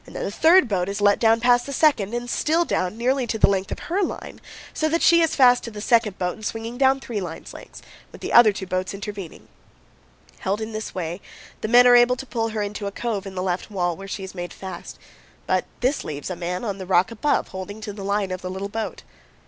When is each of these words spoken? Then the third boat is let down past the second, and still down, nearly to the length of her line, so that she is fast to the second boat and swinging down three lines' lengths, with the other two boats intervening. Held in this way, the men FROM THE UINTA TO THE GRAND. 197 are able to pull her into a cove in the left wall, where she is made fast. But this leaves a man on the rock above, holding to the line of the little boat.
Then 0.05 0.13
the 0.23 0.31
third 0.31 0.67
boat 0.67 0.89
is 0.89 0.99
let 0.99 1.19
down 1.19 1.39
past 1.39 1.67
the 1.67 1.71
second, 1.71 2.11
and 2.15 2.27
still 2.27 2.65
down, 2.65 2.97
nearly 2.97 3.27
to 3.27 3.37
the 3.37 3.47
length 3.47 3.71
of 3.71 3.77
her 3.81 4.01
line, 4.01 4.41
so 4.73 4.89
that 4.89 5.03
she 5.03 5.21
is 5.21 5.35
fast 5.35 5.61
to 5.65 5.69
the 5.69 5.79
second 5.79 6.17
boat 6.17 6.33
and 6.33 6.43
swinging 6.43 6.79
down 6.79 6.99
three 6.99 7.21
lines' 7.21 7.53
lengths, 7.53 7.83
with 8.11 8.19
the 8.21 8.33
other 8.33 8.51
two 8.51 8.65
boats 8.65 8.95
intervening. 8.95 9.47
Held 10.39 10.59
in 10.59 10.71
this 10.71 10.95
way, 10.95 11.21
the 11.61 11.67
men 11.67 11.85
FROM 11.85 11.91
THE 11.91 11.91
UINTA 11.91 11.91
TO 11.91 11.91
THE 11.91 11.91
GRAND. 11.91 11.91
197 11.91 11.91
are 11.91 12.01
able 12.01 12.15
to 12.15 12.25
pull 12.25 12.49
her 12.49 12.61
into 12.63 12.87
a 12.87 12.91
cove 12.91 13.27
in 13.27 13.35
the 13.35 13.43
left 13.43 13.69
wall, 13.69 13.95
where 13.95 14.07
she 14.07 14.23
is 14.23 14.33
made 14.33 14.53
fast. 14.53 14.97
But 15.45 15.65
this 15.81 16.03
leaves 16.03 16.31
a 16.31 16.35
man 16.35 16.63
on 16.65 16.79
the 16.79 16.87
rock 16.87 17.11
above, 17.11 17.49
holding 17.49 17.79
to 17.81 17.93
the 17.93 18.03
line 18.03 18.31
of 18.31 18.41
the 18.41 18.49
little 18.49 18.69
boat. 18.69 19.03